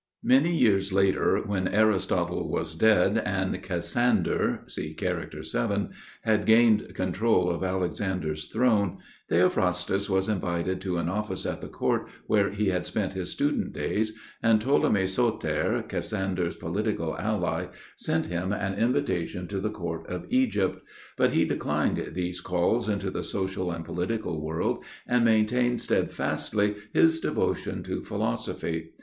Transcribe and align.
Many 0.23 0.55
years 0.57 0.91
later, 0.91 1.37
when 1.45 1.67
Aristotle 1.67 2.49
was 2.49 2.73
dead 2.73 3.19
and 3.23 3.61
Cassander 3.61 4.63
(see 4.65 4.95
Character 4.95 5.43
VII.) 5.43 5.89
had 6.23 6.47
gained 6.47 6.95
control 6.95 7.51
of 7.51 7.63
Alexander's 7.63 8.47
throne, 8.47 8.97
Theophrastus 9.29 10.09
was 10.09 10.27
invited 10.27 10.81
to 10.81 10.97
an 10.97 11.07
office 11.07 11.45
at 11.45 11.61
the 11.61 11.67
court 11.67 12.07
where 12.25 12.49
he 12.49 12.69
had 12.69 12.87
spent 12.87 13.13
his 13.13 13.29
student 13.29 13.73
days, 13.73 14.13
and 14.41 14.59
Ptolemy 14.59 15.05
Soter, 15.05 15.83
Cassander's 15.87 16.55
political 16.55 17.15
ally, 17.15 17.67
sent 17.95 18.25
him 18.25 18.51
an 18.51 18.73
invitation 18.79 19.47
to 19.49 19.59
the 19.59 19.69
court 19.69 20.07
of 20.07 20.25
Egypt. 20.29 20.79
But 21.15 21.33
he 21.33 21.45
declined 21.45 22.13
these 22.15 22.41
calls 22.41 22.89
into 22.89 23.11
the 23.11 23.23
social 23.23 23.69
and 23.69 23.85
political 23.85 24.41
world, 24.43 24.83
and 25.07 25.23
maintained 25.23 25.79
steadfastly 25.79 26.73
his 26.91 27.19
devotion 27.19 27.83
to 27.83 28.03
philosophy. 28.03 28.93